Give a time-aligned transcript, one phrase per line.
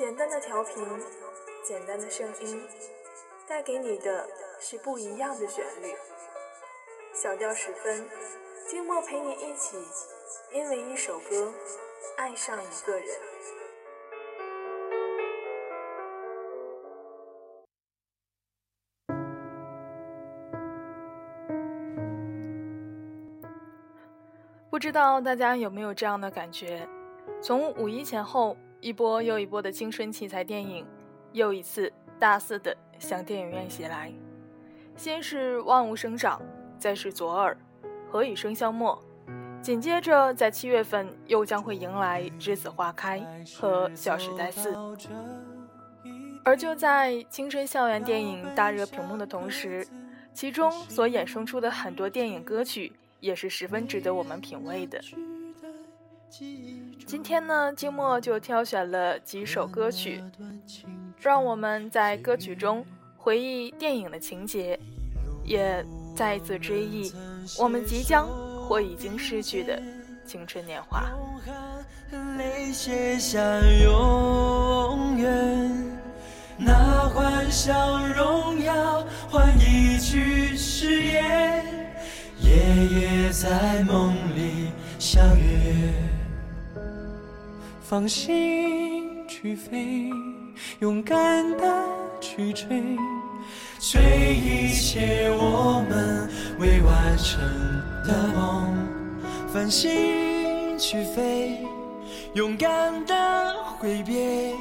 [0.00, 0.82] 简单的调频，
[1.62, 2.66] 简单的声音，
[3.46, 4.26] 带给你的
[4.58, 5.94] 是不一样的旋律。
[7.12, 8.08] 小调十分，
[8.66, 9.76] 静默陪你一起，
[10.54, 11.52] 因为一首歌，
[12.16, 13.06] 爱上一个人。
[24.70, 26.88] 不知道大家有没有这样的感觉？
[27.42, 30.86] 从五一前后，一波又一波的青春题材电影，
[31.32, 34.10] 又一次大肆的向电影院袭来。
[34.96, 36.40] 先是《万物生长》，
[36.78, 37.56] 再是《左耳》，
[38.10, 38.98] 《何以笙箫默》，
[39.62, 43.20] 紧接着在七月份又将会迎来《栀子花开》
[43.58, 44.72] 和《小时代四》。
[46.42, 49.86] 而就在青春校园电影大热屏幕的同时，
[50.32, 54.98] 其中所衍生出的很多电影歌曲也是十分值得我们品味的。
[57.06, 60.22] 今天呢，静默就挑选了几首歌曲，
[61.18, 62.86] 让我们在歌曲中
[63.16, 64.78] 回忆电影的情节，
[65.44, 67.12] 也再次追忆
[67.58, 68.28] 我们即将
[68.62, 69.82] 或已经失去的
[70.24, 71.10] 青春年华。
[76.56, 81.64] 那欢笑荣耀换一句誓言，
[82.38, 82.52] 夜
[82.86, 86.09] 夜在梦里相约。
[87.90, 90.12] 放心去飞，
[90.78, 91.84] 勇敢的
[92.20, 92.96] 去追，
[93.80, 97.40] 追一切我们未完成
[98.04, 98.72] 的梦。
[99.52, 101.66] 放心去飞，
[102.34, 104.54] 勇敢的挥别，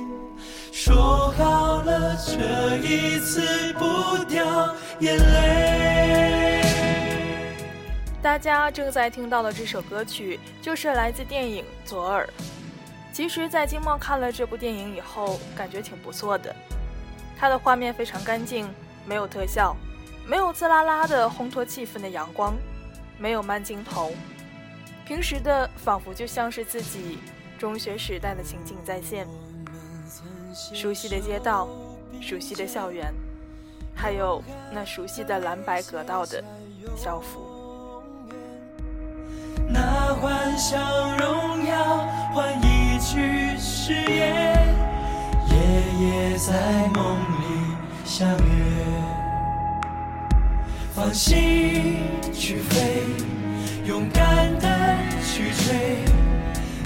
[0.72, 6.64] 说好了这一次不掉眼泪。
[8.24, 12.28] 大家正在听到的这首歌曲，就是来自电影《左耳》。
[13.12, 16.56] 其实，在金茂看了这部电影以后，感觉挺不错的。
[17.38, 18.70] 它的画面非常干净，
[19.06, 19.76] 没有特效，
[20.26, 22.54] 没有滋啦啦的烘托气氛的阳光，
[23.18, 24.12] 没有慢镜头，
[25.06, 27.20] 平时的仿佛就像是自己
[27.58, 29.28] 中学时代的情景再现。
[30.54, 31.68] 熟悉的街道，
[32.22, 33.14] 熟悉的校园，
[33.96, 34.42] 还有
[34.72, 36.44] 那熟悉的蓝白格道的
[36.96, 38.02] 校服。
[39.72, 42.08] 那幻想荣耀
[43.00, 44.68] 去誓言，
[45.48, 45.56] 夜
[46.02, 47.44] 夜在梦里
[48.04, 48.42] 相约。
[50.94, 51.98] 放心
[52.34, 53.04] 去飞，
[53.86, 56.04] 勇敢的去追，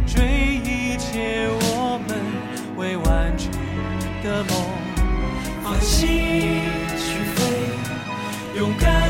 [0.05, 2.15] 追一切我们
[2.77, 3.51] 未完成
[4.23, 4.53] 的梦。
[5.63, 6.07] 放心
[6.95, 7.41] 去飞，
[8.55, 9.09] 勇敢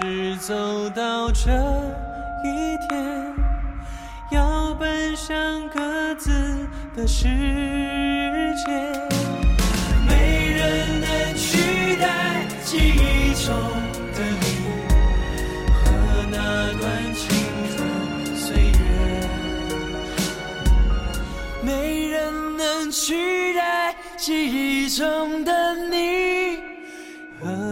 [0.00, 1.50] 是走到这
[2.44, 3.34] 一天，
[4.30, 6.30] 要奔向各自
[6.94, 7.26] 的世
[8.64, 8.70] 界，
[10.06, 13.52] 没人能取代记忆中
[14.14, 14.44] 的你
[15.74, 15.76] 和
[16.30, 16.36] 那
[16.78, 17.26] 段青
[17.74, 17.76] 春
[18.36, 18.78] 岁月。
[21.60, 22.88] 没人能。
[22.90, 26.27] 取代记忆中的你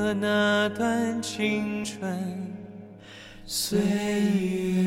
[0.07, 2.49] 和那段青春
[3.45, 4.85] 岁月。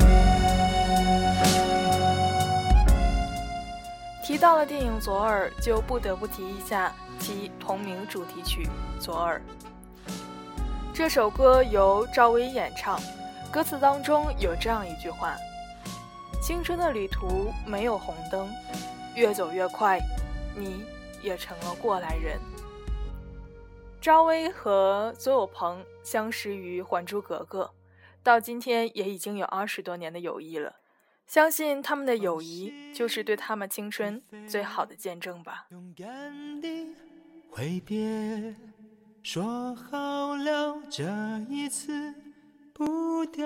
[4.23, 8.65] 提到了电影《左耳》，就不得不提一下其同名主题曲
[9.03, 9.41] 《左耳》。
[10.93, 12.97] 这首歌由赵薇演唱，
[13.51, 15.35] 歌词当中有这样一句话
[16.41, 18.47] ：“青春的旅途没有红灯，
[19.15, 19.99] 越走越快。”
[20.55, 20.81] 你
[21.21, 22.39] 也成了过来人。
[24.01, 27.63] 赵薇和左有朋相识于《还珠格格》，
[28.23, 30.77] 到今天也已经有二十多年的友谊了。
[31.27, 35.67] 相信他们的友谊就是对他们青春最好的见证吧。
[35.71, 36.87] 勇敢地
[37.49, 38.55] 挥别，
[39.21, 41.03] 说好了这
[41.49, 42.13] 一次
[42.73, 43.45] 不掉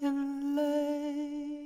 [0.00, 1.65] 眼泪。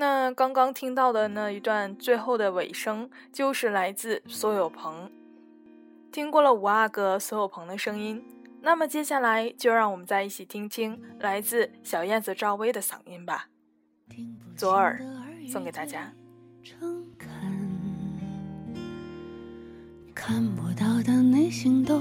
[0.00, 5.10] 那刚刚听到的那一段最后的尾声，就是来自苏有朋。
[6.12, 8.24] 听过了五阿哥苏有朋的声音，
[8.62, 13.48] 那么接下来就让我们再一起听听来自小燕子赵薇的嗓音吧。
[14.56, 15.00] 左耳
[15.50, 16.12] 送给大家。
[20.14, 22.00] 看不到的内心都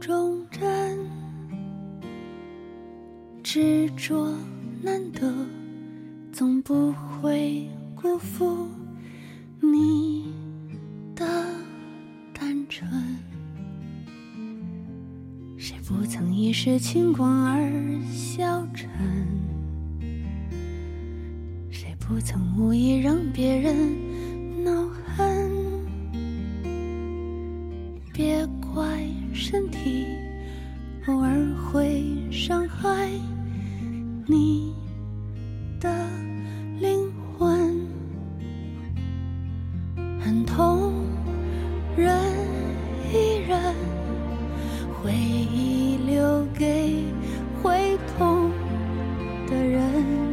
[0.00, 1.08] 忠贞，
[3.44, 4.36] 执着
[4.82, 5.32] 难得。
[6.34, 8.66] 总不会辜负
[9.60, 10.34] 你
[11.14, 11.24] 的
[12.32, 12.90] 单纯。
[15.56, 17.70] 谁不曾一时轻狂而
[18.10, 18.90] 消沉？
[21.70, 23.94] 谁不曾无意让别人
[49.70, 50.23] 人。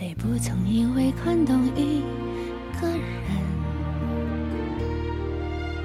[0.00, 2.00] 谁不曾因为看懂一
[2.80, 3.02] 个人？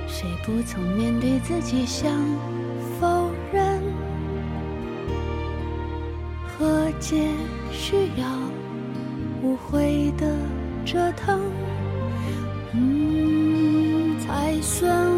[0.07, 2.09] 谁不曾面对自己想
[2.97, 3.81] 否认？
[6.47, 7.27] 和解
[7.73, 8.25] 需要
[9.43, 10.33] 无悔的
[10.85, 11.41] 折腾，
[12.71, 15.11] 嗯，才算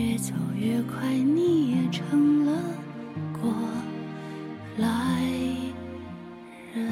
[0.00, 2.52] 越走越快，你也成了
[3.34, 3.52] 过
[4.78, 4.88] 来
[6.72, 6.88] 人。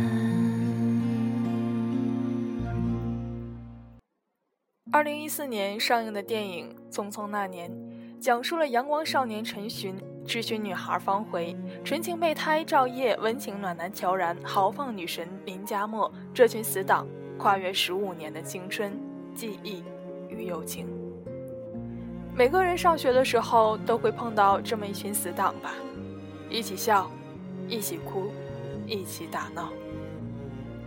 [4.93, 7.71] 二零一四年上映的电影《匆匆那年》，
[8.21, 9.97] 讲述了阳光少年陈寻、
[10.27, 17.09] 知心女孩方茴、纯情备胎赵烨、温情暖男乔然、豪放女神林佳墨这群死党
[17.39, 19.01] 跨越十五年的青春、
[19.35, 19.83] 记忆
[20.29, 20.98] 与友情。
[22.39, 25.75] 每个人上学的时候都会碰到这么一群死党吧，
[26.49, 27.11] 一起笑，
[27.67, 28.29] 一起哭，
[28.87, 29.71] 一起打闹。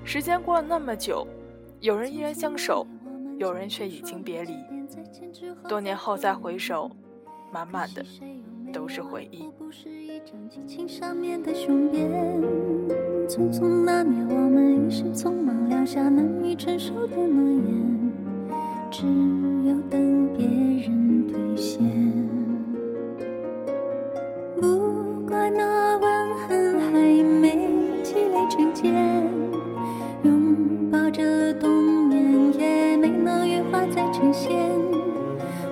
[0.05, 1.27] 时间过了那么久，
[1.81, 2.87] 有人依然相守。
[3.37, 4.53] 有人却已经别离，
[5.67, 6.89] 多年后再回首，
[7.51, 8.05] 满满的
[8.71, 9.49] 都是回忆。
[13.27, 18.13] 匆匆那年，我们一时匆忙撂下难以承受的诺言，
[18.91, 19.07] 只
[19.67, 21.00] 有等别人
[21.31, 21.81] 兑现。
[24.59, 26.91] 不怪那吻痕还
[27.23, 27.69] 没
[28.03, 28.93] 积累成茧，
[30.23, 31.69] 拥抱着冬
[32.07, 34.51] 眠也没能羽化再成仙。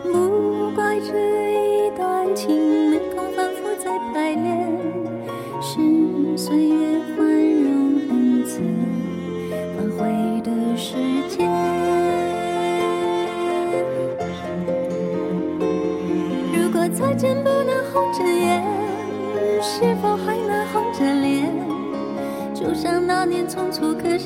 [0.04, 1.14] 不怪这
[1.54, 4.68] 一段情没空反复再排练，
[5.62, 6.89] 是岁月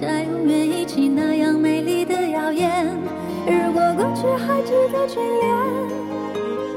[0.03, 2.85] 下永远一起那样美丽的谣言。
[3.45, 5.47] 如果过去还值得眷恋，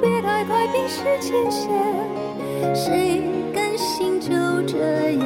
[0.00, 1.68] 别太快冰释前嫌。
[2.74, 4.30] 谁甘心就
[4.62, 5.25] 这样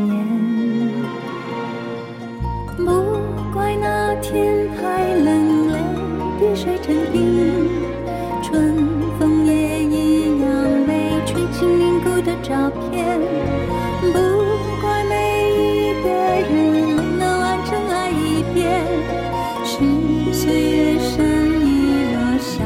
[19.81, 21.25] 是岁月善
[21.65, 22.63] 意落下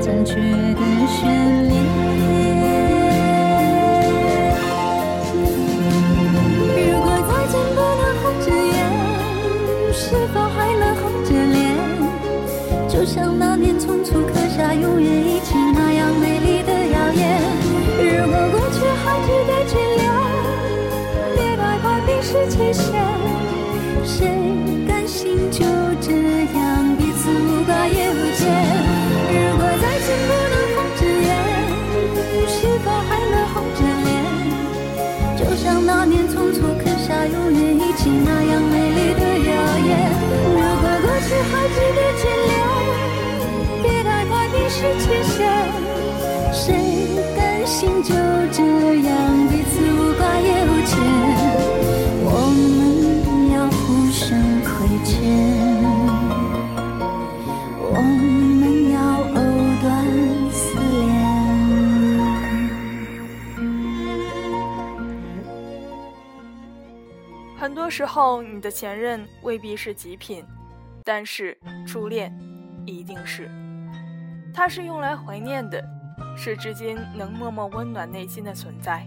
[0.00, 0.34] 残缺
[0.74, 1.69] 的悬
[67.90, 70.44] 时候，你的前任未必是极品，
[71.04, 72.32] 但是初恋
[72.86, 73.50] 一定是。
[74.54, 75.84] 它是用来怀念的，
[76.36, 79.06] 是至今能默默温暖内心的存在。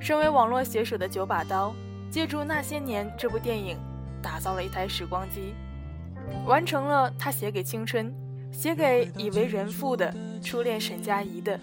[0.00, 1.74] 身为网络写手的九把刀，
[2.10, 3.76] 借助《那些年》这部电影，
[4.22, 5.54] 打造了一台时光机，
[6.46, 8.14] 完成了他写给青春、
[8.52, 11.58] 写给已为人父的初恋沈佳宜的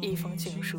[0.00, 0.78] 一封情书。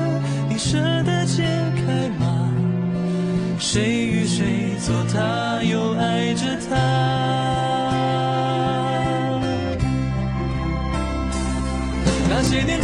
[0.63, 1.41] 舍得解
[1.75, 2.53] 开吗？
[3.57, 6.75] 谁与谁做他，又爱着他？
[12.29, 12.79] 那些年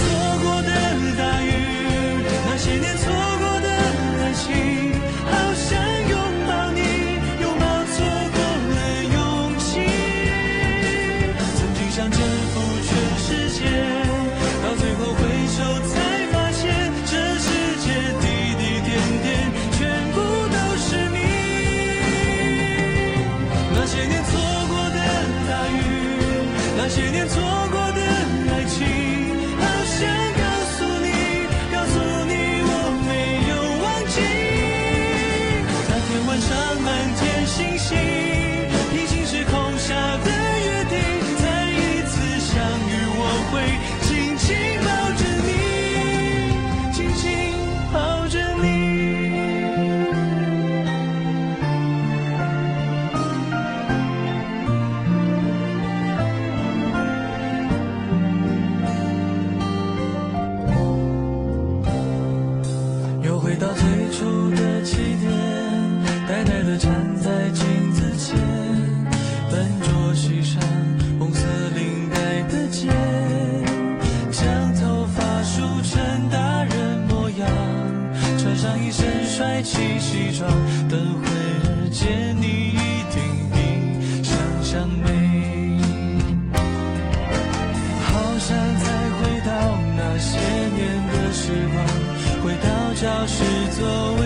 [92.99, 94.16] 消失走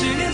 [0.00, 0.32] 十年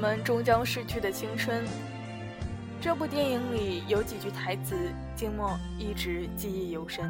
[0.00, 1.62] 们终将逝去的青春。
[2.80, 4.74] 这部电影里有几句台词，
[5.14, 7.06] 静默一直记忆犹深。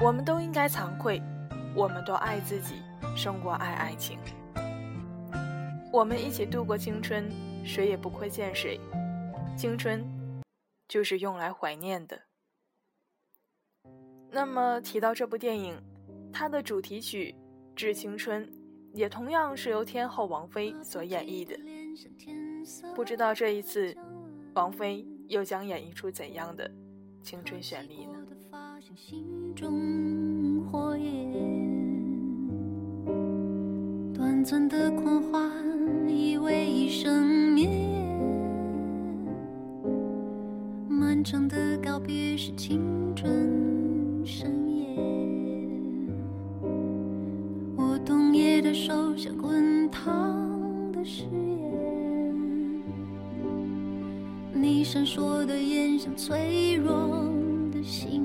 [0.00, 1.22] 我们都应该惭愧，
[1.74, 2.82] 我们都爱自己
[3.16, 4.18] 胜过爱爱情。
[5.90, 7.30] 我们一起度过青春，
[7.64, 8.78] 谁也不亏欠谁。
[9.56, 10.04] 青春
[10.86, 12.20] 就是用来怀念的。
[14.30, 15.82] 那么提到这部电影，
[16.30, 17.34] 它的主题曲
[17.74, 18.46] 《致青春》
[18.98, 21.56] 也同样是由天后王菲所演绎的。
[22.96, 23.96] 不知道这一次，
[24.54, 26.68] 王菲又将演绎出怎样的
[27.22, 28.18] 青春旋律呢？
[28.96, 31.32] 心中火焰，
[34.12, 35.48] 短暂的狂欢
[36.08, 37.22] 以为一生
[37.54, 37.68] 灭，
[40.88, 44.67] 漫长的告别是青春盛
[48.68, 52.82] 的手像滚烫的誓言，
[54.52, 56.94] 你闪烁的眼像脆弱
[57.72, 58.17] 的心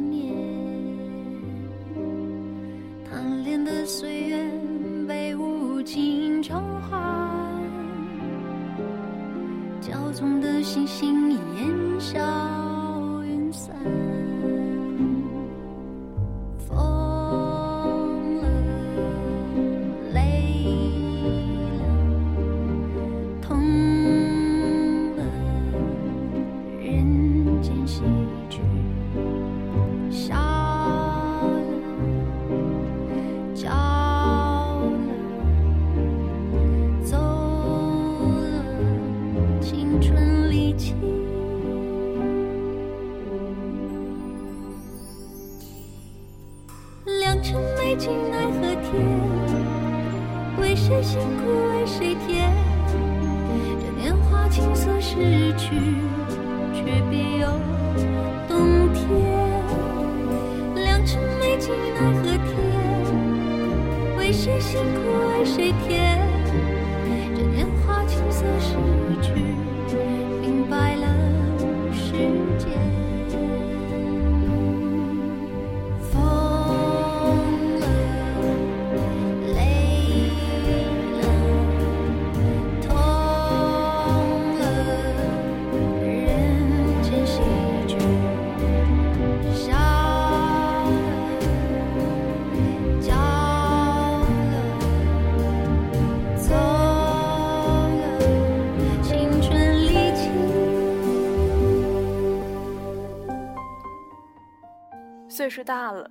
[105.43, 106.09] 岁数大了，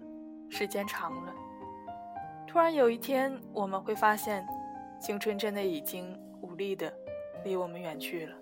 [0.51, 1.35] 时间长了，
[2.47, 4.47] 突然有一天，我们会发现，
[5.01, 6.93] 青春真的已经无力的
[7.43, 8.37] 离我们远去了。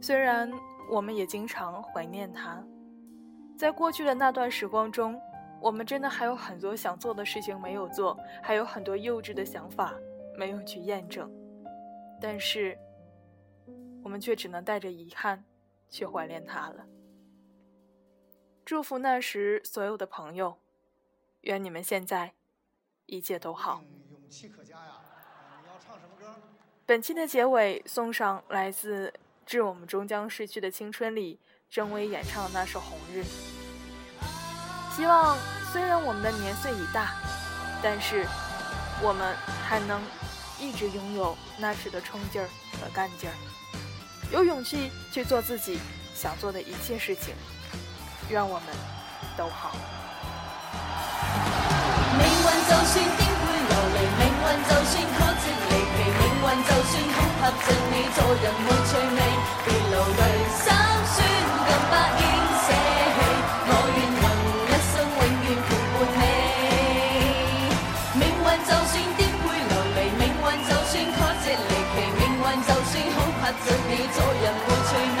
[0.00, 0.50] 虽然
[0.90, 2.60] 我们也经常怀念它，
[3.56, 5.16] 在过去的那段时光中，
[5.60, 9.94] 我们真的还有很多想做的事情没有做，还有很多幼稚的想法
[10.36, 11.30] 没有去验证。
[12.20, 12.76] 但是
[14.02, 15.44] 我们却只能带着遗憾
[15.88, 16.84] 去怀念他了。
[18.72, 20.56] 祝福那时所有的朋友，
[21.42, 22.32] 愿你们现在
[23.04, 23.84] 一切都好。
[24.10, 24.92] 勇气可嘉呀！
[25.62, 26.34] 你要唱什么歌？
[26.86, 29.08] 本期的结尾送上来自
[29.44, 33.20] 《致我们终将逝去的青春》里郑微演唱的那首《红日》。
[34.96, 35.36] 希望
[35.70, 37.12] 虽然我们的年岁已大，
[37.82, 38.26] 但是
[39.02, 39.36] 我们
[39.68, 40.00] 还能
[40.58, 42.48] 一直拥有那时的冲劲儿
[42.80, 43.36] 和干劲儿，
[44.32, 45.78] 有勇气去做自己
[46.14, 47.34] 想做的一切事情。
[48.32, 48.68] 愿我们
[49.36, 49.70] 都好。
[52.16, 59.20] 命运就算颠沛流离，命运就算曲折离奇，命运就算恐吓着你，做人没趣味，
[59.68, 60.64] 别流泪心
[61.12, 61.20] 酸，
[61.68, 62.24] 更不应
[62.64, 63.20] 舍弃。
[63.68, 64.24] 我愿能
[64.64, 66.24] 一生永远陪伴你。
[68.16, 74.96] 命运就算颠沛流离，命运就算曲折离奇，命运就算恐吓着你，做人没趣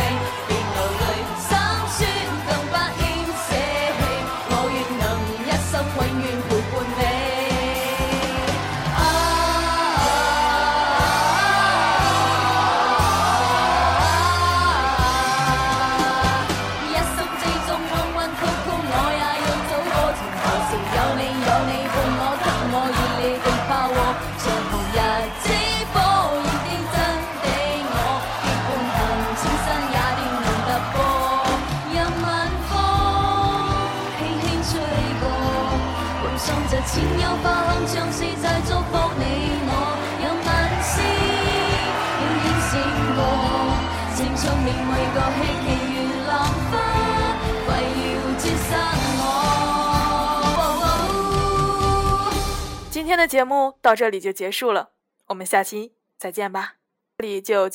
[53.12, 54.92] 今天的节目到这里就结束了，
[55.26, 56.76] 我们下期再见吧。
[57.18, 57.70] 这里就。